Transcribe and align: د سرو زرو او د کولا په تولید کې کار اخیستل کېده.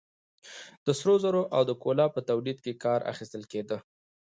د 0.85 0.87
سرو 0.99 1.15
زرو 1.23 1.41
او 1.55 1.61
د 1.69 1.71
کولا 1.83 2.05
په 2.15 2.19
تولید 2.29 2.57
کې 2.65 2.79
کار 2.83 2.99
اخیستل 3.11 3.43
کېده. 3.51 3.77